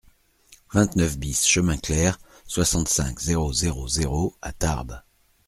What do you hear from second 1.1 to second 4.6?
BIS chemin Clair, soixante-cinq, zéro zéro zéro à